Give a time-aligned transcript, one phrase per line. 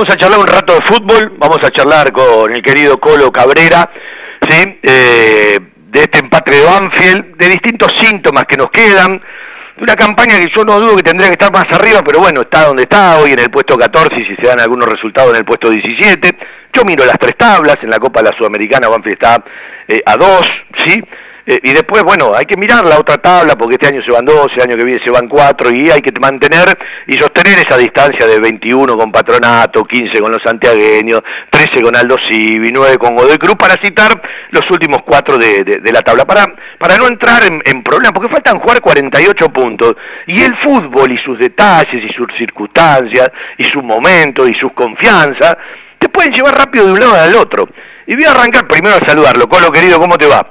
[0.00, 3.90] vamos a charlar un rato de fútbol, vamos a charlar con el querido Colo Cabrera,
[4.48, 4.78] ¿sí?
[4.82, 9.20] Eh, de este empate de Banfield, de distintos síntomas que nos quedan,
[9.76, 12.64] una campaña que yo no dudo que tendría que estar más arriba, pero bueno, está
[12.64, 15.44] donde está, hoy en el puesto 14 y si se dan algunos resultados en el
[15.44, 16.34] puesto 17.
[16.72, 19.44] Yo miro las tres tablas, en la Copa de la Sudamericana Banfield está
[19.86, 20.46] eh, a dos,
[20.82, 21.04] ¿sí?
[21.50, 24.24] Eh, y después, bueno, hay que mirar la otra tabla porque este año se van
[24.24, 26.78] 12, el año que viene se van 4 y hay que mantener
[27.08, 32.18] y sostener esa distancia de 21 con Patronato, 15 con los santiagueños, 13 con Aldo
[32.28, 36.96] Civi, 9 con Godoy Cruz, para citar los últimos 4 de, la tabla, para, para
[36.98, 39.96] no entrar en, problemas, porque faltan jugar 48 puntos
[40.28, 43.28] y el fútbol y sus detalles y sus circunstancias
[43.58, 45.56] y su momento y sus confianzas
[45.98, 47.68] te pueden llevar rápido de un lado al otro.
[48.06, 49.48] Y voy a arrancar primero a saludarlo.
[49.48, 50.46] Colo querido, ¿cómo te va?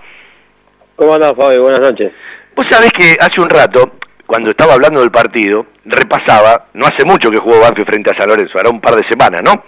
[1.00, 1.62] ¿Cómo andás, Fabio?
[1.62, 2.12] Buenas noches.
[2.54, 3.94] Vos sabés que hace un rato,
[4.26, 8.28] cuando estaba hablando del partido, repasaba, no hace mucho que jugó Banfield frente a San
[8.28, 9.64] Lorenzo, hará un par de semanas, ¿no?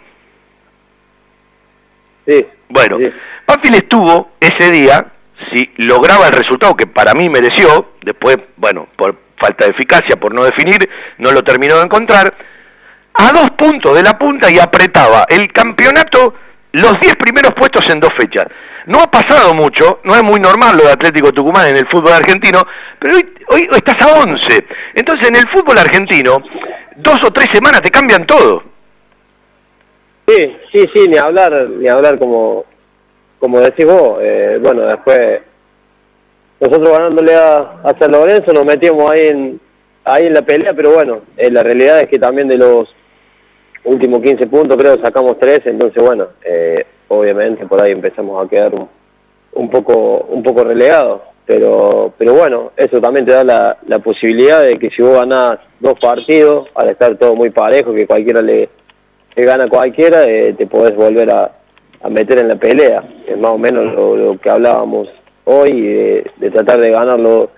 [2.27, 2.45] Sí.
[2.67, 3.13] Bueno, sí.
[3.47, 5.05] Banfield estuvo ese día,
[5.53, 10.33] si lograba el resultado que para mí mereció, después, bueno, por falta de eficacia, por
[10.33, 12.33] no definir, no lo terminó de encontrar,
[13.13, 16.35] a dos puntos de la punta y apretaba el campeonato
[16.73, 18.47] los diez primeros puestos en dos fechas.
[18.85, 22.13] No ha pasado mucho, no es muy normal lo de Atlético Tucumán en el fútbol
[22.13, 22.65] argentino,
[22.97, 24.65] pero hoy, hoy estás a 11.
[24.95, 26.41] Entonces en el fútbol argentino,
[26.95, 28.63] dos o tres semanas te cambian todo.
[30.27, 32.65] Sí, sí, sí, ni hablar, ni hablar como,
[33.39, 34.19] como decís vos.
[34.21, 35.41] Eh, bueno, después
[36.59, 39.59] nosotros ganándole a, a, San Lorenzo nos metimos ahí en,
[40.05, 42.87] ahí en la pelea, pero bueno, eh, la realidad es que también de los
[43.83, 48.73] últimos 15 puntos creo sacamos 3, entonces bueno, eh, obviamente por ahí empezamos a quedar
[49.53, 51.21] un, poco un poco relegados.
[51.43, 55.59] Pero, pero bueno, eso también te da la, la posibilidad de que si vos ganás
[55.79, 58.69] dos partidos, al estar todo muy parejo, que cualquiera le,
[59.35, 61.51] gana a cualquiera, eh, te podés volver a,
[62.09, 63.03] meter en la pelea.
[63.27, 65.09] Es más o menos lo, que hablábamos
[65.43, 67.49] hoy, de, de tratar de ganar los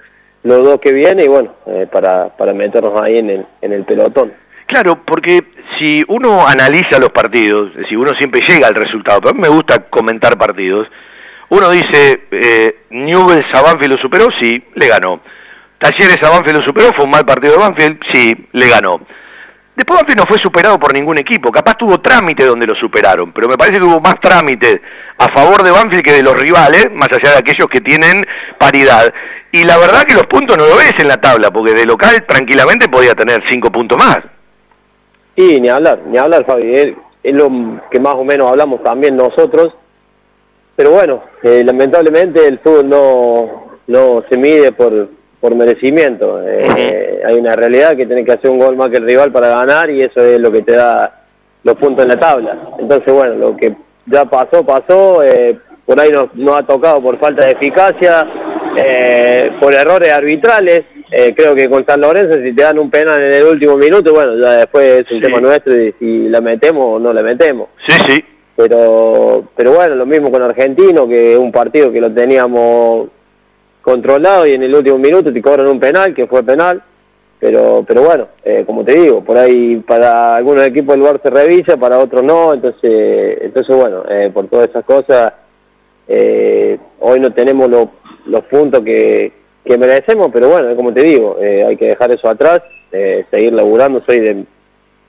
[0.44, 4.34] dos que vienen y bueno, eh, para, para meternos ahí en el, en el pelotón.
[4.66, 5.44] Claro, porque
[5.78, 9.42] si uno analiza los partidos, es decir, uno siempre llega al resultado, pero a mí
[9.42, 10.88] me gusta comentar partidos,
[11.50, 15.22] uno dice, eh, Newell's a Banfield lo superó, sí, le ganó.
[15.78, 19.02] Talleres a Banfield lo superó, fue un mal partido de Banfield, sí, le ganó.
[19.76, 23.48] Después Banfield no fue superado por ningún equipo, capaz tuvo trámite donde lo superaron, pero
[23.48, 24.82] me parece que hubo más trámite
[25.18, 28.26] a favor de Banfield que de los rivales, más allá de aquellos que tienen
[28.58, 29.14] paridad.
[29.52, 32.24] Y la verdad que los puntos no lo ves en la tabla, porque de local
[32.28, 34.20] tranquilamente podía tener cinco puntos más.
[35.36, 36.76] Sí, ni hablar, ni hablar, Fabi.
[36.76, 37.50] Es, es, lo
[37.90, 39.74] que más o menos hablamos también nosotros.
[40.76, 43.50] Pero bueno, eh, lamentablemente el fútbol no,
[43.88, 45.08] no se mide por,
[45.40, 46.42] por merecimiento.
[46.42, 47.26] Eh, uh -huh.
[47.26, 49.90] Hay una realidad que tiene que hacer un gol más que el rival para ganar
[49.90, 51.22] y eso es lo que te da
[51.64, 52.58] los puntos en la tabla.
[52.80, 53.74] Entonces, bueno, lo que
[54.06, 55.24] ya pasó, pasó.
[55.24, 58.26] Eh, por ahí nos, nos, ha tocado por falta de eficacia,
[59.60, 60.86] por errores arbitrales.
[61.16, 64.16] Eh, creo que con San Lorenzo si te dan un penal en el último minuto,
[64.16, 65.24] bueno, ya después es un sí.
[65.24, 67.70] tema nuestro y si la metemos o no la metemos.
[67.88, 68.26] Sí, sí.
[68.56, 73.10] Pero, pero bueno, lo mismo con Argentino, que es un partido que lo teníamos
[73.84, 76.82] controlado y en el último minuto te cobran un penal, que fue penal.
[77.40, 81.30] Pero, pero bueno, eh, como te digo, por ahí para algunos equipos el lugar se
[81.30, 85.32] revisa, para otros no, entonces, entonces bueno, eh, por todas esas cosas,
[86.08, 87.92] eh, hoy no tenemos lo,
[88.26, 92.30] los puntos que, que merecemos, pero bueno, como te digo, eh, hay que dejar eso
[92.30, 94.46] atrás, eh, seguir laburando, soy de,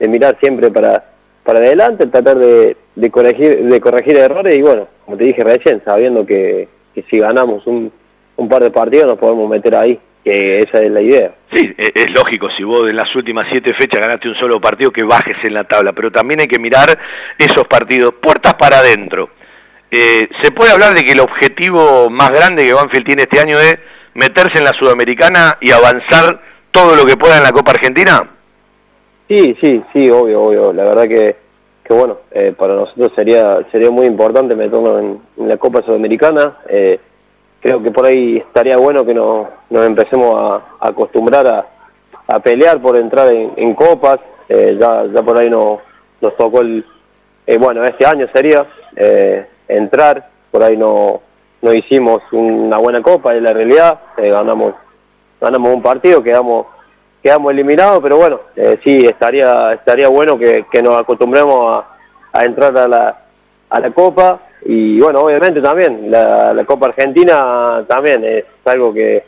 [0.07, 1.03] mirar siempre para,
[1.43, 5.81] para adelante, tratar de, de, corregir, de corregir errores y bueno, como te dije recién,
[5.83, 7.91] sabiendo que, que si ganamos un,
[8.37, 11.31] un par de partidos nos podemos meter ahí, que esa es la idea.
[11.53, 14.91] Sí, e, es lógico, si vos en las últimas siete fechas ganaste un solo partido,
[14.91, 16.97] que bajes en la tabla, pero también hay que mirar
[17.37, 19.29] esos partidos, puertas para adentro.
[19.91, 23.59] Eh, ¿Se puede hablar de que el objetivo más grande que Banfield tiene este año
[23.59, 23.77] es
[24.15, 26.39] meterse en la Sudamericana y avanzar
[26.71, 28.27] todo lo que pueda en la Copa Argentina?
[29.27, 30.73] Sí, sí, sí, obvio, obvio.
[30.73, 31.35] La verdad que,
[31.83, 35.01] que bueno, eh, para nosotros sería sería muy importante meternos
[35.37, 36.57] en, la Copa Sudamericana.
[36.67, 36.99] Eh,
[37.59, 41.65] creo que por ahí estaría bueno que nos, nos empecemos a, acostumbrar a,
[42.27, 44.19] a, pelear por entrar en, copas.
[44.47, 45.81] Eh, ya, ya por ahí no,
[46.21, 46.85] nos tocó el,
[47.59, 48.65] bueno, este año sería
[49.67, 51.21] entrar, por ahí no
[51.65, 54.75] no hicimos una buena copa, es la realidad, eh, ganamos
[55.41, 56.67] ganamos un partido, quedamos
[57.23, 61.83] quedamos eliminados, pero bueno, eh, sí, estaría estaría bueno que, nos acostumbremos
[62.31, 63.17] a, entrar a la,
[63.67, 69.23] a la copa y bueno, obviamente también, la, la Copa Argentina también es algo que,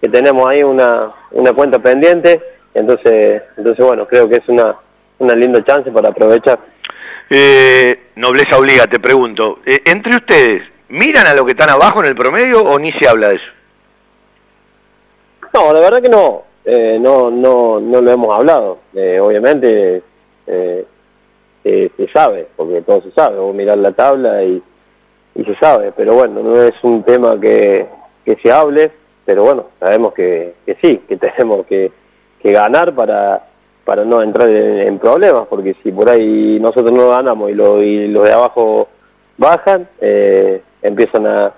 [0.00, 2.40] que tenemos ahí una, una cuenta pendiente,
[2.74, 4.74] entonces, entonces bueno, creo que es una,
[5.20, 6.58] una linda chance para aprovechar.
[7.30, 9.60] Eh, nobleza obliga, te pregunto.
[9.64, 13.08] Eh, entre ustedes, ¿miran a lo que están abajo en el promedio o ni se
[13.08, 13.52] habla de eso?
[15.52, 16.42] No, la verdad que no.
[16.64, 18.78] Eh, no, no, no lo hemos hablado.
[18.92, 20.02] obviamente
[21.96, 23.38] se sabe, porque todo se sabe.
[23.38, 24.62] Vos mirar la tabla y,
[25.34, 25.92] y se sabe.
[25.96, 27.86] Pero bueno, no es un tema que,
[28.42, 28.90] se hable.
[29.24, 31.90] Pero bueno, sabemos que, sí, que tenemos que,
[32.44, 33.42] ganar para
[33.84, 38.32] para no entrar en, problemas, porque si por ahí nosotros no ganamos y, los de
[38.32, 38.88] abajo
[39.36, 41.52] bajan, eh, empiezan a,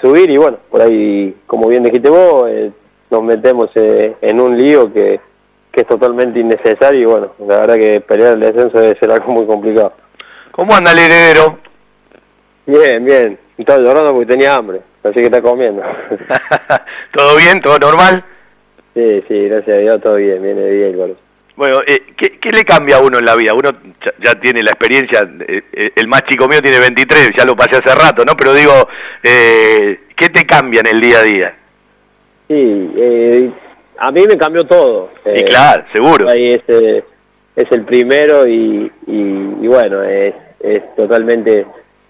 [0.00, 2.70] subir y bueno, por ahí, como bien dijiste vos, eh,
[3.10, 5.20] nos metemos eh, en un lío que,
[5.72, 9.46] es totalmente innecesario y bueno, la verdad que pelear el descenso debe ser algo muy
[9.46, 9.94] complicado.
[10.50, 11.58] ¿Cómo anda el heredero?
[12.66, 15.82] Bien, bien, estaba llorando porque tenía hambre, así que está comiendo.
[17.12, 17.60] ¿Todo bien?
[17.62, 18.22] ¿Todo normal?
[18.94, 21.16] Sí, sí, gracias a Dios, todo bien, viene bien.
[21.54, 23.52] Bueno, eh, ¿qué, le cambia a uno en la vida?
[23.52, 23.70] Uno
[24.20, 27.76] ya, tiene la experiencia, eh, eh, el más chico mío tiene 23, ya lo pasé
[27.76, 28.34] hace rato, ¿no?
[28.36, 28.88] Pero digo,
[29.22, 31.54] eh, ¿qué te cambia en el día a día?
[32.48, 33.52] Sí,
[33.98, 35.10] a mí me cambió todo.
[35.26, 36.28] y claro, seguro.
[36.28, 41.66] Ahí es, es el primero y, y, bueno, es, es, totalmente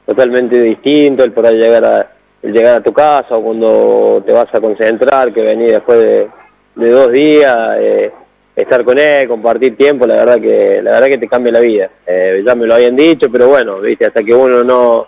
[0.06, 2.10] totalmente distinto el poder llegar a,
[2.42, 6.28] el llegar a tu casa o cuando te vas a concentrar, que venís después de,
[6.76, 7.78] de dos días.
[8.54, 11.90] Estar con él, compartir tiempo, la verdad que la verdad que te cambia la vida.
[12.06, 15.06] Eh, ya me lo habían dicho, pero bueno, viste, hasta que uno no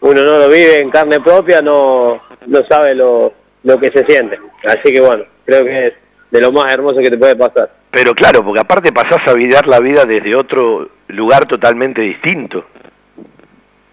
[0.00, 3.32] uno no lo vive en carne propia, no no sabe lo,
[3.62, 4.38] lo que se siente.
[4.64, 5.94] Así que bueno, creo que es
[6.30, 7.70] de lo más hermoso que te puede pasar.
[7.92, 12.64] Pero claro, porque aparte pasás a vivir la vida desde otro lugar totalmente distinto.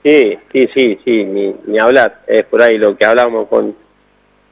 [0.01, 2.21] Sí, sí, sí, sí, ni, ni hablar.
[2.25, 3.75] Es por ahí lo que hablamos con,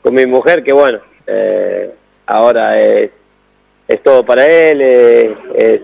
[0.03, 1.89] con mi mujer, que bueno, eh,
[2.27, 3.09] ahora es
[3.89, 5.81] es todo para él, es,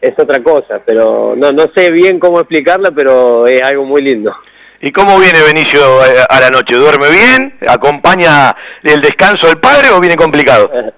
[0.00, 4.34] es, otra cosa, pero no, no sé bien cómo explicarla, pero es algo muy lindo.
[4.80, 6.74] ¿Y cómo viene Benicio eh, a la noche?
[6.74, 7.54] ¿Duerme bien?
[7.68, 10.70] ¿Acompaña el descanso del padre o viene complicado?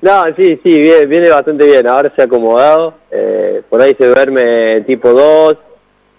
[0.00, 1.86] No, sí, sí, viene, viene bastante bien.
[1.86, 2.92] Ahora se ha acomodado.
[3.10, 5.56] Eh, por ahí se duerme tipo 2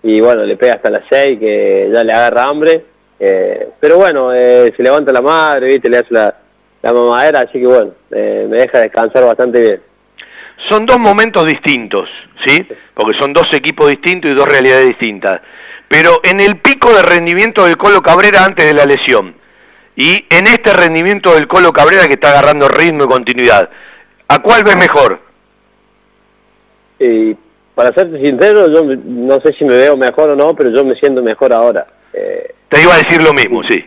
[0.01, 2.83] y bueno, le pega hasta las 6 que ya le agarra hambre.
[3.19, 5.87] Eh, pero bueno, se levanta la madre, ¿viste?
[5.87, 6.33] le hace la,
[6.85, 9.81] la mamadera, así que bueno, eh, me deja descansar bastante bien.
[10.69, 12.07] Son dos momentos distintos,
[12.45, 12.63] ¿sí?
[12.93, 15.41] Porque son dos equipos distintos y dos realidades distintas.
[15.87, 19.33] Pero en el pico de rendimiento del Colo Cabrera antes de la lesión
[19.95, 23.67] y en este rendimiento del Colo Cabrera que está agarrando ritmo y continuidad,
[24.27, 25.19] ¿a cuál ves mejor?
[26.99, 27.35] Y
[27.73, 30.93] para serte sincero, yo no sé si me veo mejor o no, pero yo me
[30.93, 31.87] siento mejor ahora.
[32.13, 33.83] Eh, Te iba a decir lo mismo, sí.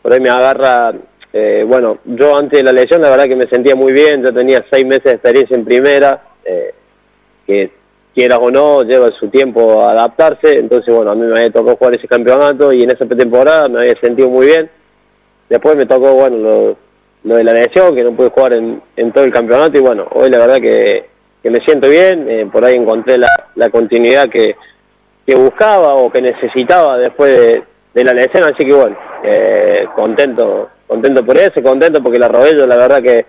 [0.00, 0.92] Por ahí me agarra
[1.36, 4.32] eh, bueno, yo antes de la lesión la verdad que me sentía muy bien, yo
[4.32, 6.72] tenía seis meses de experiencia en primera, eh,
[7.44, 7.72] que
[8.14, 11.74] quieras o no, lleva su tiempo a adaptarse, entonces bueno, a mí me había tocado
[11.74, 14.70] jugar ese campeonato y en esa pretemporada me había sentido muy bien.
[15.48, 16.76] Después me tocó, bueno,
[17.24, 18.80] lo, de la lesión, que no pude jugar en,
[19.12, 21.06] todo el campeonato y bueno, hoy la verdad que,
[21.42, 24.54] me siento bien, eh, por ahí encontré la, continuidad que,
[25.34, 28.96] buscaba o que necesitaba después de, de la lesión, así que bueno,
[29.96, 33.26] contento contento por eso, contento porque la Robello la verdad que,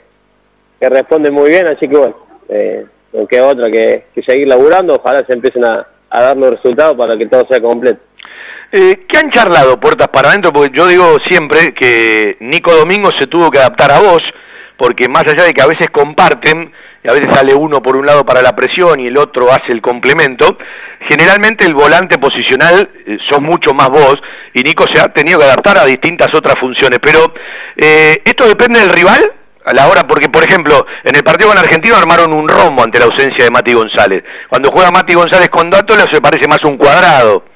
[0.80, 2.16] que responde muy bien, así que bueno,
[2.50, 7.18] eh, no queda otra que, seguir laburando, ojalá se empiecen a, dar los resultados para
[7.18, 8.00] que todo sea completo.
[8.72, 10.54] Eh, ¿Qué han charlado puertas para adentro?
[10.54, 14.24] Porque yo digo siempre que Nico Domingo se tuvo que adaptar a vos,
[14.78, 16.72] porque más allá de que a veces comparten,
[17.08, 19.82] a veces sale uno por un lado para la presión y el otro hace el
[19.82, 20.58] complemento,
[21.08, 24.22] generalmente el volante posicional eh, son mucho más vos,
[24.54, 27.34] y Nico se ha tenido que adaptar a distintas otras funciones, pero
[27.76, 29.32] eh, esto depende del rival
[29.66, 33.00] a la hora, porque por ejemplo, en el partido con Argentino armaron un rombo ante
[33.00, 34.24] la ausencia de Mati González.
[34.48, 37.55] Cuando juega Mati González con Dátola se parece más un cuadrado.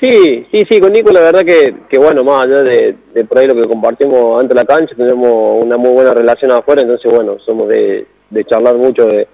[0.00, 2.94] Sí, sí, sí, con Nico la verdad que, que bueno, más allá de,
[3.28, 7.10] por ahí lo que compartimos ante la cancha, tenemos una muy buena relación afuera, entonces
[7.12, 8.06] bueno, somos de,
[8.46, 9.26] charlar mucho de,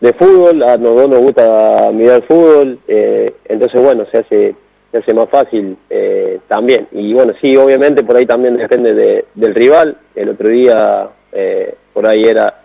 [0.00, 4.54] de fútbol, a nosotros nos gusta mirar fútbol, eh, entonces bueno, se hace,
[4.92, 6.86] se hace más fácil eh, también.
[6.92, 12.06] Y bueno, sí, obviamente por ahí también depende del rival, el otro día eh, por
[12.06, 12.62] ahí era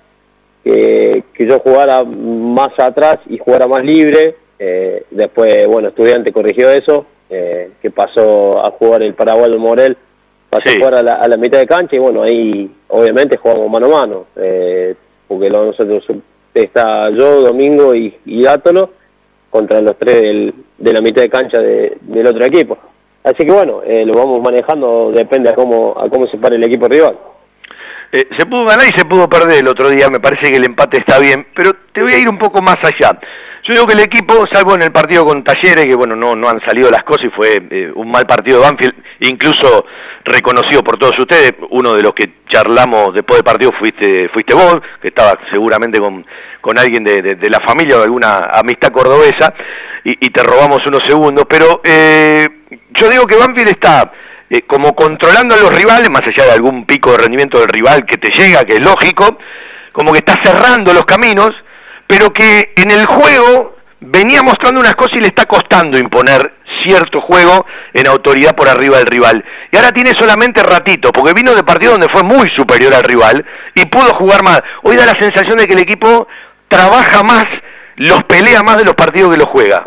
[0.63, 7.07] que yo jugara más atrás y jugara más libre, eh, después, bueno, estudiante corrigió eso,
[7.31, 9.97] eh, que pasó a jugar el Paraguayo Morel,
[10.51, 14.01] pasó a jugar a la, mitad de cancha y bueno, ahí obviamente jugamos mano a
[14.01, 14.93] mano, eh,
[15.27, 16.05] porque nosotros
[16.53, 18.45] está yo, Domingo y, y
[19.49, 22.77] contra los tres de la mitad de cancha del otro equipo.
[23.23, 26.87] Así que bueno, lo vamos manejando, depende a cómo, a cómo se pare el equipo
[26.87, 27.17] rival.
[28.11, 30.65] Eh, se pudo ganar y se pudo perder el otro día, me parece que el
[30.65, 33.17] empate está bien, pero te voy a ir un poco más allá.
[33.63, 36.49] Yo digo que el equipo, salvo en el partido con Talleres, que bueno, no, no
[36.49, 39.85] han salido las cosas y fue eh, un mal partido de Banfield, incluso
[40.25, 44.81] reconocido por todos ustedes, uno de los que charlamos después del partido fuiste, fuiste vos,
[44.99, 46.25] que estaba seguramente con,
[46.59, 49.53] con alguien de, la familia o de alguna amistad cordobesa,
[50.03, 52.49] y, te robamos unos segundos, pero eh,
[52.89, 54.11] yo digo que Banfield está
[54.53, 58.05] eh, como controlando a los rivales, más allá de algún pico de rendimiento del rival
[58.05, 59.37] que te llega, que es lógico,
[59.93, 61.51] como que está cerrando los caminos,
[62.05, 66.51] pero que en el juego venía mostrando unas cosas y le está costando imponer
[66.83, 69.45] cierto juego en autoridad por arriba del rival.
[69.71, 73.45] Y ahora tiene solamente ratito, porque vino de partido donde fue muy superior al rival
[73.73, 74.61] y pudo jugar más.
[74.83, 76.27] Hoy da la sensación de que el equipo
[76.67, 77.45] trabaja más,
[77.95, 79.81] los pelea más de los partidos que los juega.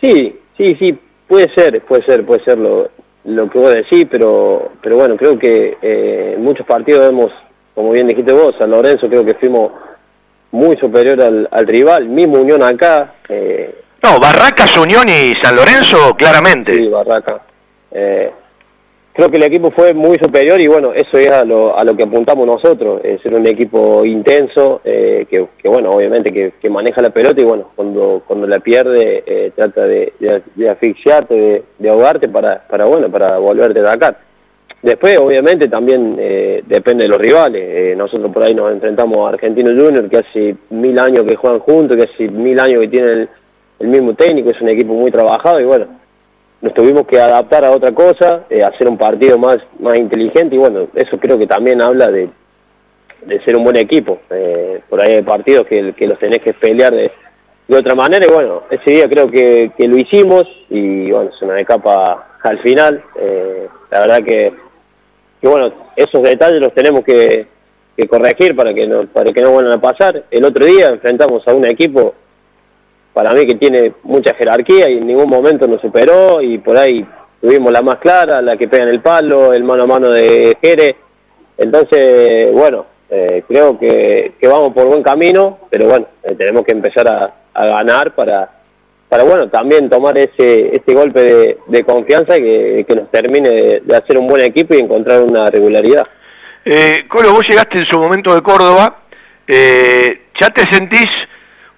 [0.00, 2.90] Sí, sí, sí, puede ser, puede ser, puede ser lo,
[3.24, 7.32] lo que vos decís, pero, pero bueno, creo que eh, en muchos partidos hemos,
[7.74, 9.72] como bien dijiste vos, San Lorenzo creo que fuimos
[10.50, 13.14] muy superior al, rival, mismo Unión acá.
[13.28, 16.74] Eh, no, Barracas, Unión y San Lorenzo, claramente.
[16.74, 17.40] Sí, Barraca.
[17.90, 18.30] Eh,
[19.14, 21.96] creo que el equipo fue muy superior y bueno, eso es a lo, a lo
[21.96, 27.10] que apuntamos nosotros, es ser un equipo intenso, eh, que, bueno, obviamente que, maneja la
[27.10, 33.08] pelota y bueno, cuando, cuando la pierde trata de, de, asfixiarte, de, ahogarte para, bueno,
[33.10, 34.18] para volverte a atacar.
[34.84, 37.62] Después, obviamente, también eh, depende de los rivales.
[37.66, 41.60] Eh, nosotros por ahí nos enfrentamos a Argentino Junior, que hace mil años que juegan
[41.60, 43.28] juntos, que hace mil años que tienen
[43.78, 45.86] el, mismo técnico, es un equipo muy trabajado y bueno,
[46.64, 50.58] nos tuvimos que adaptar a otra cosa, eh, hacer un partido más, más inteligente y
[50.58, 52.28] bueno, eso creo que también habla de,
[53.44, 54.18] ser un buen equipo.
[54.88, 57.10] por ahí hay partidos que, que los tenés que pelear de,
[57.68, 61.46] de otra manera y bueno, ese día creo que, que lo hicimos y bueno, se
[61.46, 63.02] nos escapa al final.
[63.90, 64.52] la verdad que
[65.44, 67.46] que bueno, esos detalles los tenemos que,
[68.08, 70.24] corregir para que, no, para que no vuelvan a pasar.
[70.30, 72.14] El otro día enfrentamos a un equipo,
[73.14, 77.06] para mí que tiene mucha jerarquía y en ningún momento nos superó y por ahí
[77.40, 80.58] tuvimos la más clara, la que pega en el palo, el mano a mano de
[80.60, 80.96] Jere.
[81.56, 87.08] Entonces, bueno, eh, creo que, vamos por buen camino, pero bueno, eh, tenemos que empezar
[87.08, 88.50] a ganar para,
[89.14, 94.26] para bueno, también tomar ese, ese golpe de, confianza que, nos termine de, hacer un
[94.26, 96.04] buen equipo y encontrar una regularidad.
[96.64, 99.02] Eh, Colo, vos llegaste en su momento de Córdoba,
[99.46, 101.08] eh, ¿ya te sentís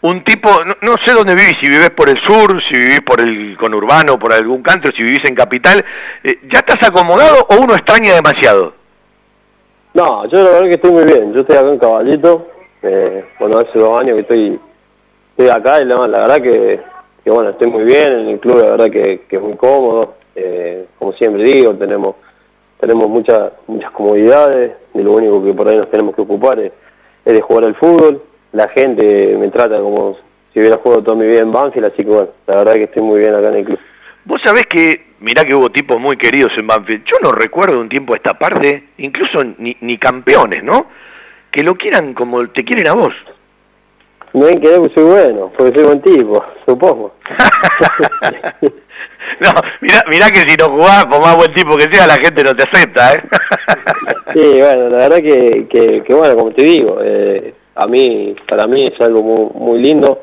[0.02, 0.50] un tipo,
[0.82, 4.32] no, sé dónde vivís, si vivís por el sur, si vivís por el conurbano, por
[4.32, 5.84] algún canto, si vivís en capital,
[6.22, 8.74] eh, ¿ya estás acomodado o uno extraña demasiado?
[9.94, 12.48] No, yo la verdad que estoy muy bien, yo estoy acá en Caballito,
[12.82, 14.60] eh, bueno, hace dos años que estoy,
[15.30, 16.80] estoy acá y la verdad que
[17.26, 20.86] que bueno, estoy muy bien en el club, la verdad que, es muy cómodo, eh,
[20.96, 22.14] como siempre digo, tenemos
[22.78, 26.70] tenemos muchas muchas comodidades, y lo único que por ahí nos tenemos que ocupar es,
[27.24, 28.22] de jugar al fútbol,
[28.56, 30.16] la gente me trata como
[30.52, 33.02] si hubiera jugado toda mi vida en Banfield, así que bueno, la verdad que estoy
[33.02, 33.78] muy bien acá en el club.
[34.24, 37.90] Vos sabés que, mirá que hubo tipos muy queridos en Banfield, yo no recuerdo un
[37.90, 40.86] tiempo esta parte, incluso ni, ni campeones, ¿no?
[41.50, 43.12] Que lo quieran como te quieren a vos.
[44.32, 47.14] No hay que que soy bueno, porque soy buen tipo, supongo.
[49.40, 49.50] no,
[49.82, 52.56] mirá, mirá que si no jugás, por más buen tipo que sea, la gente no
[52.56, 53.22] te acepta, ¿eh?
[54.32, 55.66] sí, bueno, la verdad que,
[56.06, 60.20] que, bueno, como te digo, eh, a mí, para mí es algo muy, muy lindo,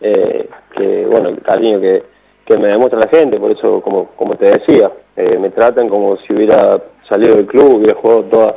[0.00, 2.02] eh, que bueno, el cariño que,
[2.44, 6.16] que me demuestra la gente, por eso, como, como te decía, eh, me tratan como
[6.18, 8.56] si hubiera salido del club, hubiera jugado toda,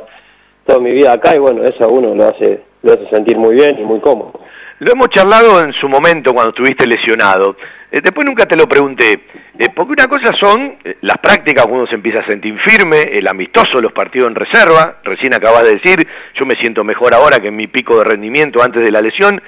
[0.64, 3.54] toda mi vida acá, y bueno, eso a uno lo hace, lo hace sentir muy
[3.54, 4.32] bien y muy cómodo.
[4.78, 7.56] Lo hemos charlado en su momento cuando estuviste lesionado.
[7.90, 9.20] Eh, después nunca te lo pregunté,
[9.58, 13.26] eh, porque una cosa son eh, las prácticas uno se empieza a sentir firme, el
[13.26, 17.48] amistoso, los partidos en reserva, recién acabas de decir, yo me siento mejor ahora que
[17.48, 19.40] en mi pico de rendimiento antes de la lesión.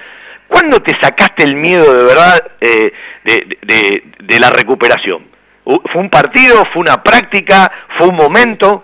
[0.47, 5.27] ¿Cuándo te sacaste el miedo de verdad de, la recuperación?
[5.63, 6.65] ¿Fue un partido?
[6.73, 7.71] ¿Fue una práctica?
[7.99, 8.83] ¿Fue un momento?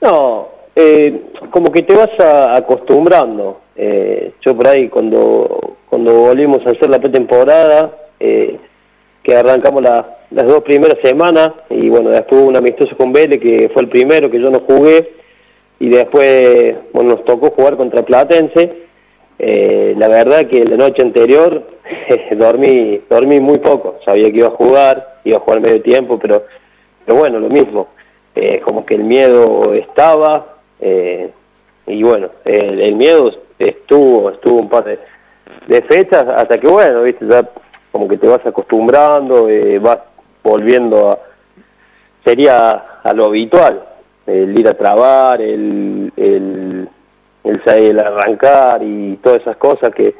[0.00, 0.48] No,
[1.50, 2.10] como que te vas
[2.56, 3.61] acostumbrando.
[3.76, 8.56] Eh, yo por ahí cuando, cuando volvimos a hacer la pretemporada, eh,
[9.22, 13.70] que arrancamos las dos primeras semanas, y bueno, después hubo un amistoso con Vélez, que
[13.72, 15.10] fue el primero que yo no jugué,
[15.78, 18.82] y después bueno, nos tocó jugar contra Platense.
[19.38, 21.62] Eh, la verdad que la noche anterior
[22.36, 26.44] dormí, dormí muy poco, sabía que iba a jugar, iba a jugar medio tiempo, pero,
[27.04, 27.88] pero bueno, lo mismo,
[28.64, 33.32] como que el miedo estaba, y bueno, el miedo
[33.68, 34.98] estuvo, estuvo un par de,
[35.82, 37.48] fechas hasta que bueno, viste, ya
[37.90, 39.98] como que te vas acostumbrando, eh, vas
[40.42, 41.18] volviendo a,
[42.24, 43.82] sería a lo habitual.
[44.26, 46.88] el ir a trabar, el, el,
[47.44, 50.14] el, arrancar y todas esas cosas que,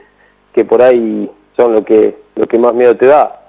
[0.52, 3.40] que por ahí son lo que, lo que más miedo te da.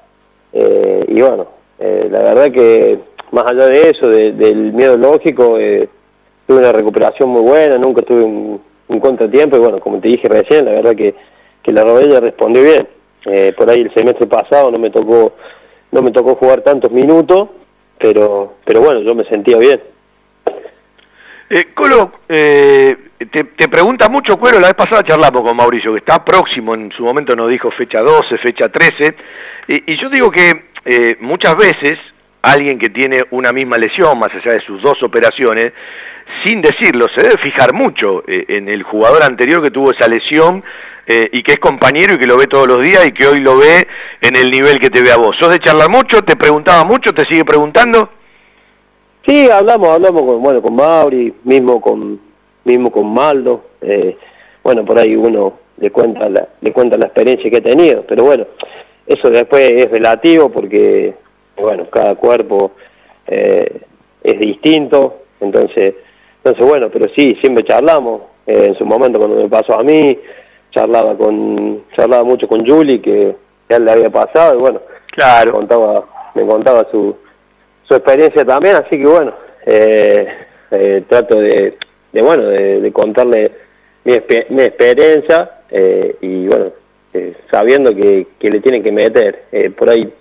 [0.52, 1.48] Eh, y bueno,
[1.80, 3.00] eh, la verdad que
[3.32, 5.90] más allá de eso, del miedo lógico, eh,
[6.46, 8.62] tuve una recuperación muy buena, nunca tuve un,
[9.00, 11.16] contratiempo y bueno, como te dije recién, la verdad que,
[11.62, 12.88] que la rodilla respondió bien.
[13.56, 15.34] por ahí el semestre pasado no me tocó
[15.92, 17.50] no me tocó jugar tantos minutos,
[18.00, 19.80] pero pero bueno, yo me sentía bien.
[21.50, 22.98] Eh, Colo, eh,
[23.32, 27.04] te, pregunta mucho Cuero, la vez pasada charlamos con Mauricio, que está próximo, en su
[27.04, 29.16] momento nos dijo fecha 12, fecha 13,
[29.68, 32.00] y, yo digo que eh, muchas veces
[32.42, 35.74] alguien que tiene una misma lesión, más allá de sus dos operaciones,
[36.44, 40.64] sin decirlo, se debe fijar mucho eh, en el jugador anterior que tuvo esa lesión
[41.06, 43.58] y que es compañero y que lo ve todos los días y que hoy lo
[43.58, 43.86] ve
[44.22, 45.36] en el nivel que te ve a vos.
[45.38, 46.22] ¿Sos de charlar mucho?
[46.24, 47.14] ¿Te preguntaba mucho?
[47.14, 48.08] ¿Te sigue preguntando?
[49.26, 52.20] Sí, hablamos, hablamos con, bueno, con Mauri, mismo con,
[52.66, 54.18] mismo con Maldo, eh,
[54.64, 58.24] bueno, por ahí uno le cuenta la, le cuenta la experiencia que ha tenido, pero
[58.24, 58.46] bueno,
[59.08, 61.14] eso después es relativo porque,
[61.58, 62.72] bueno, cada cuerpo
[63.28, 63.82] eh,
[64.24, 65.96] es distinto, entonces,
[66.44, 70.18] entonces bueno, pero sí, siempre charlamos, eh, en su momento cuando me pasó a mí,
[70.72, 73.36] charlaba con, charlaba mucho con Julie, que
[73.70, 75.54] ya le había pasado, y bueno, claro.
[75.54, 76.04] contaba,
[76.36, 77.16] me contaba su
[77.88, 79.34] su experiencia también, así que bueno,
[79.66, 80.28] eh,
[80.72, 81.76] eh, trato de,
[82.14, 83.52] bueno, de, contarle
[84.04, 84.14] mi,
[84.50, 86.72] mi experiencia eh, y bueno,
[87.52, 89.44] sabiendo que, le tienen que meter.
[89.78, 90.12] por ahí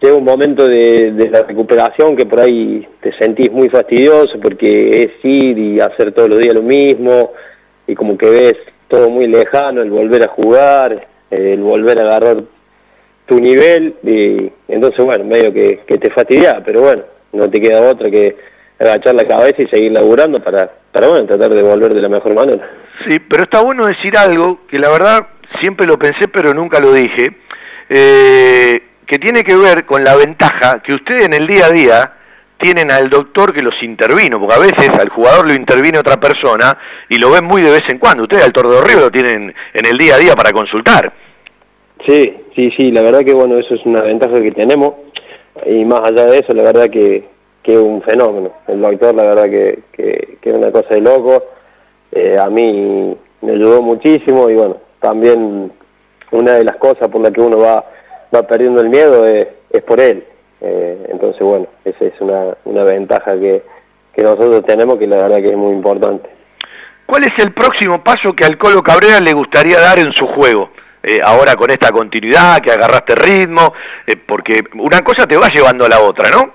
[0.00, 5.02] llega un momento de, de, la recuperación que por ahí te sentís muy fastidioso porque
[5.02, 7.32] es ir y hacer todos los días lo mismo
[7.86, 8.56] y como que ves
[8.88, 12.42] todo muy lejano, el volver a jugar, el volver a agarrar
[13.26, 17.02] tu nivel y entonces bueno, medio que, te fastidia, pero bueno,
[17.32, 18.36] no te queda otra que
[18.78, 22.34] agachar la cabeza y seguir laburando para, para bueno, tratar de volver de la mejor
[22.34, 22.68] manera.
[23.06, 25.26] Sí, pero está bueno decir algo que la verdad
[25.60, 27.32] siempre lo pensé pero nunca lo dije,
[27.90, 32.12] eh, que tiene que ver con la ventaja que ustedes en el día a día
[32.58, 36.76] tienen al doctor que los intervino, porque a veces al jugador lo interviene otra persona
[37.08, 38.24] y lo ven muy de vez en cuando.
[38.24, 41.10] Ustedes al Tordo Río lo tienen en el día a día para consultar.
[42.04, 44.94] Sí, sí, sí, la verdad que bueno, eso es una ventaja que tenemos
[45.64, 47.24] y más allá de eso, la verdad que,
[47.62, 48.52] que es un fenómeno.
[48.66, 51.42] El doctor, la verdad que, que, es una cosa de loco.
[52.12, 55.72] Eh, a mí me ayudó muchísimo y bueno, también
[56.30, 57.84] una de las cosas por las que uno va,
[58.34, 60.24] va perdiendo el miedo es, es por él.
[60.60, 63.62] Eh, entonces, bueno, esa es una, una ventaja que,
[64.12, 66.28] que nosotros tenemos que la verdad que es muy importante.
[67.06, 70.70] ¿Cuál es el próximo paso que al Colo Cabrera le gustaría dar en su juego?
[71.02, 73.72] Eh, ahora con esta continuidad, que agarraste ritmo,
[74.06, 76.50] eh, porque una cosa te va llevando a la otra, ¿no?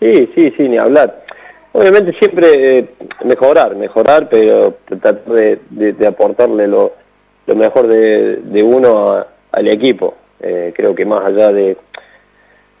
[0.00, 1.24] Sí, sí, sí, ni hablar.
[1.72, 2.88] Obviamente siempre eh,
[3.24, 6.92] mejorar, mejorar, pero tratar de, aportarle lo,
[7.46, 10.14] mejor de, uno al equipo.
[10.38, 11.76] creo que más allá de,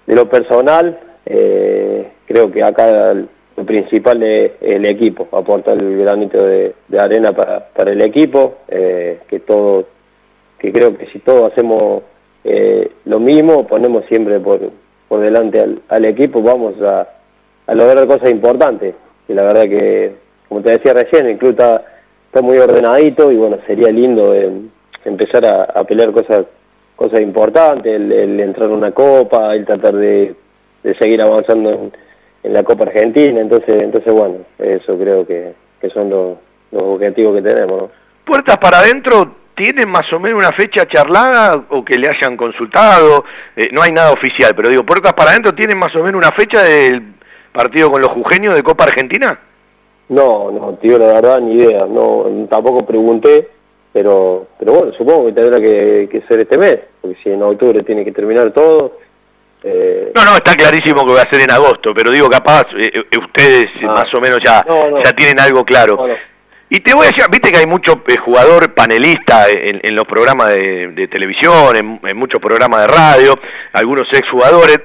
[0.06, 3.14] de lo personal, creo que acá
[3.58, 9.40] lo principal es el equipo, aportar el granito de, arena para, el equipo, eh, que
[9.40, 9.84] todo,
[10.60, 12.04] que creo que si todos hacemos
[12.44, 14.60] eh, lo mismo, ponemos siempre por,
[15.08, 17.08] por delante al, equipo, vamos a,
[17.74, 18.94] lograr cosas importantes.
[19.28, 20.12] Y la verdad que,
[20.48, 21.82] como te decía recién, el club está,
[22.40, 24.52] muy ordenadito y bueno, sería lindo eh,
[25.08, 26.46] empezar a, pelear cosas
[26.94, 30.34] cosas importantes, el, entrar a una copa, el tratar de,
[30.82, 31.92] de seguir avanzando en
[32.42, 35.54] en la Copa Argentina, entonces, entonces bueno, eso creo que,
[35.92, 36.36] son los,
[36.72, 37.90] objetivos que tenemos.
[38.24, 43.24] ¿Puertas para adentro tienen más o menos una fecha charlada o que le hayan consultado?
[43.56, 46.32] Eh, no hay nada oficial, pero digo, ¿puertas para adentro tienen más o menos una
[46.32, 47.02] fecha del
[47.52, 49.38] partido con los jujeños de Copa Argentina?
[50.10, 53.48] No, no, tío, la verdad ni idea, no, tampoco pregunté,
[53.92, 57.82] pero, pero bueno, supongo que tendrá que, que ser este mes, porque si en octubre
[57.82, 58.98] tiene que terminar todo,
[59.62, 62.92] eh, no, no, está clarísimo que va a ser en agosto, pero digo, capaz eh,
[62.94, 63.86] eh, ustedes ah.
[63.86, 64.64] más o menos ya,
[65.04, 66.06] ya tienen algo claro.
[66.70, 71.08] y te voy a decir, viste que hay mucho jugador panelista en, los programas de,
[71.10, 73.38] televisión, en, muchos programas de radio,
[73.72, 74.78] algunos exjugadores.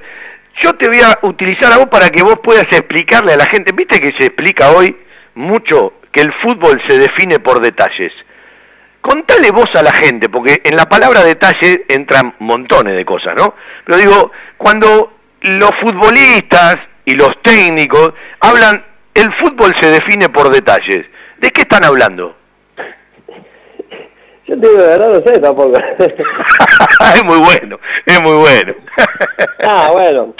[0.60, 3.72] Yo te voy a utilizar a vos para que vos puedas explicarle a la gente,
[3.72, 4.96] viste que se explica hoy
[5.34, 8.12] mucho que el fútbol se define por detalles
[9.04, 13.52] contale vos a la gente, porque en la palabra detalle entran montones de cosas, ¿no?
[13.84, 15.12] Pero digo, cuando
[15.42, 21.04] los futbolistas y los técnicos hablan, el fútbol se define por detalles,
[21.36, 22.34] ¿de qué están hablando?
[24.46, 25.76] Yo te digo de verdad, no sé tampoco.
[27.14, 28.74] es muy bueno, es muy bueno.
[29.64, 30.32] ah, bueno,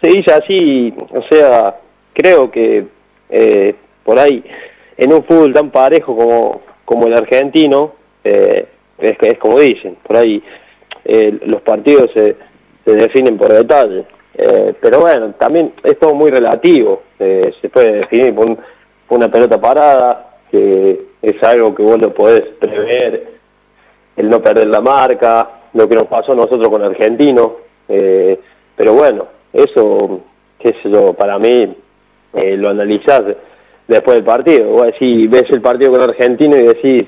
[0.00, 1.74] se dice así, o sea,
[2.14, 2.86] creo que
[3.30, 4.44] eh, por ahí,
[4.96, 7.92] en un fútbol tan parejo como, como el argentino,
[8.24, 8.66] eh,
[8.98, 10.42] es, es como dicen, por ahí
[11.04, 12.36] eh, los partidos se,
[12.84, 14.04] definen por detalle.
[14.34, 18.56] Eh, pero bueno, también es todo muy relativo, eh, se puede definir por,
[19.08, 23.28] una pelota parada, que es algo que vos lo podés prever,
[24.16, 27.54] el no perder la marca, lo que nos pasó a nosotros con Argentino,
[27.86, 30.22] pero bueno, eso,
[30.58, 31.72] qué sé yo, para mí
[32.32, 33.22] lo analizás
[33.88, 37.06] después del partido, vos decís, ves el partido con Argentino y decís,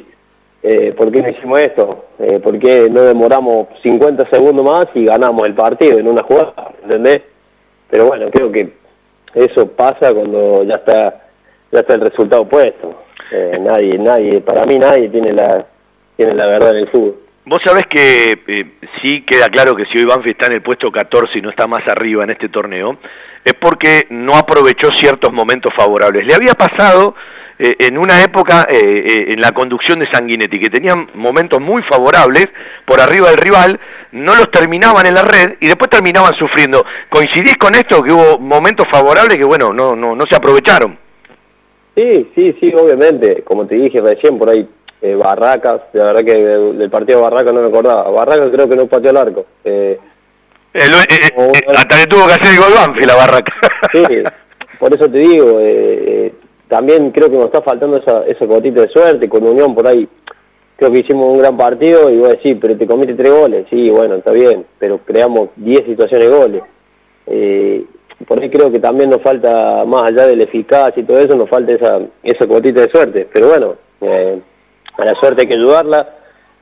[0.62, 2.04] eh, ¿por qué no hicimos esto?
[2.18, 6.72] Eh, ¿Por qué no demoramos 50 segundos más y ganamos el partido en una jugada?
[6.82, 7.22] ¿Entendés?
[7.90, 8.70] Pero bueno, creo que
[9.34, 11.28] eso pasa cuando ya está
[11.70, 12.94] ya está el resultado puesto.
[13.30, 15.64] Eh, nadie, nadie, para mí nadie tiene la
[16.16, 17.16] tiene la verdad en el fútbol.
[17.48, 18.66] Vos sabés que eh,
[19.00, 21.66] sí queda claro que si hoy Banfield está en el puesto 14 y no está
[21.66, 22.98] más arriba en este torneo,
[23.42, 26.26] es porque no aprovechó ciertos momentos favorables.
[26.26, 27.14] Le había pasado
[27.58, 31.82] eh, en una época eh, eh, en la conducción de Sanguinetti, que tenían momentos muy
[31.84, 32.48] favorables
[32.84, 33.80] por arriba del rival,
[34.12, 36.84] no los terminaban en la red y después terminaban sufriendo.
[37.08, 40.98] ¿Coincidís con esto que hubo momentos favorables que, bueno, no, no, no se aprovecharon?
[41.94, 43.42] Sí, sí, sí, obviamente.
[43.42, 44.68] Como te dije recién, por ahí
[45.00, 48.10] Barracas, la verdad que del, partido Barracas no me acordaba.
[48.10, 49.46] Barracas creo que no pateó el arco.
[51.74, 53.52] hasta le tuvo que hacer el gol Banfi la Barraca.
[53.92, 54.04] sí,
[54.78, 55.60] por eso te digo,
[56.68, 60.08] también creo que nos está faltando esa, gotita de suerte, con Unión por ahí
[60.78, 63.66] creo que hicimos un gran partido y voy a decir, pero te comiste tres goles,
[63.68, 66.62] sí, bueno, está bien, pero creamos 10 situaciones de goles.
[67.26, 67.84] Eh,
[68.26, 71.48] por ahí creo que también nos falta, más allá del eficaz y todo eso, nos
[71.48, 73.26] falta esa, esa gotita de suerte.
[73.32, 74.38] Pero bueno, eh,
[74.98, 76.08] a la suerte hay que ayudarla,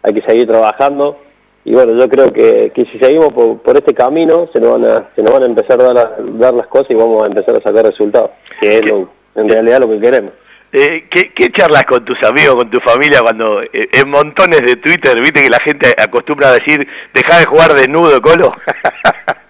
[0.03, 1.19] hay que seguir trabajando.
[1.65, 4.85] Y bueno, yo creo que, que si seguimos por, por, este camino, se nos, van
[4.85, 7.57] a, se nos van a empezar a dar, dar las cosas y vamos a empezar
[7.57, 10.33] a sacar resultados, que es lo, en realidad lo que queremos.
[10.73, 14.77] Eh, ¿qué, ¿qué, charlas con tus amigos, con tu familia cuando eh, en montones de
[14.77, 18.55] Twitter, viste que la gente acostumbra a decir, deja de jugar desnudo, Colo?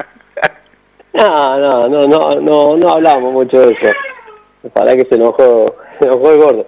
[1.12, 3.96] no, no, no, no, no, no hablamos mucho de eso.
[4.72, 6.66] Para que se enojó, se enojó el gordo.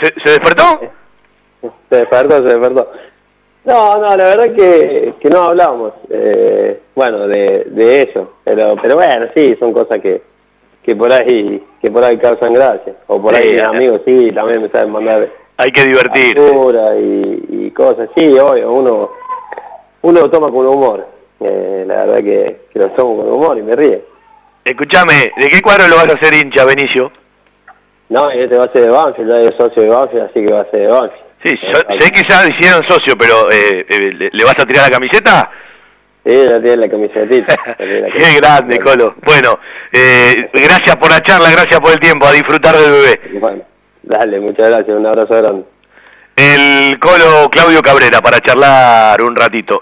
[0.00, 0.80] ¿Se, ¿Se, despertó?
[1.88, 2.90] Se despertó, se despertó.
[3.64, 8.96] No, no, la verdad que, que no hablamos, eh, bueno, de, de eso, pero, pero
[8.96, 10.20] bueno, sí, son cosas que,
[10.82, 12.94] que por ahí que por ahí causan gracia.
[13.06, 18.08] O por ahí amigos sí, también me saben mandar hay que divertir y, y, cosas.
[18.16, 19.10] Sí, obvio, uno
[20.02, 21.06] uno lo toma con humor.
[21.40, 24.02] Eh, la verdad que, que, lo tomo con humor y me ríe.
[24.64, 27.12] Escúchame, ¿de qué cuadro lo vas a hacer hincha, Benicio?
[28.08, 30.60] No, este va a ser de Banfield, ya es socio de Banfield, así que va
[30.60, 31.24] a ser de Banfield.
[31.42, 34.90] Sí, eh, sé que ya hicieron socio, pero eh, eh, ¿le vas a tirar la
[34.90, 35.50] camiseta?
[36.24, 37.56] Sí, ya tiene la camisetita.
[37.78, 39.16] Qué grande, Colo.
[39.22, 39.58] Bueno,
[39.90, 43.20] eh, gracias por la charla, gracias por el tiempo, a disfrutar del bebé.
[43.40, 43.62] Bueno,
[44.02, 45.64] dale, muchas gracias, un abrazo grande.
[46.36, 49.80] El Colo Claudio Cabrera para charlar un ratito.